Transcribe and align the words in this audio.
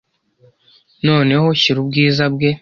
noneho 1.05 1.47
shyira 1.61 1.79
ubwiza 1.83 2.23
bwe 2.33 2.49